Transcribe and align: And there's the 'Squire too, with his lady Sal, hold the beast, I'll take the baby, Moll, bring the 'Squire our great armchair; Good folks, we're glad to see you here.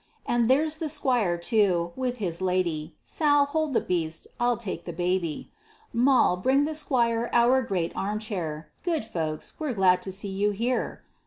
And 0.25 0.49
there's 0.49 0.77
the 0.77 0.89
'Squire 0.89 1.37
too, 1.37 1.91
with 1.95 2.17
his 2.17 2.41
lady 2.41 2.95
Sal, 3.03 3.45
hold 3.45 3.73
the 3.73 3.79
beast, 3.79 4.25
I'll 4.39 4.57
take 4.57 4.85
the 4.85 4.93
baby, 4.93 5.51
Moll, 5.93 6.37
bring 6.37 6.65
the 6.65 6.73
'Squire 6.73 7.29
our 7.33 7.61
great 7.61 7.91
armchair; 7.95 8.69
Good 8.81 9.05
folks, 9.05 9.53
we're 9.59 9.73
glad 9.73 10.01
to 10.01 10.11
see 10.11 10.29
you 10.31 10.49
here. 10.49 11.03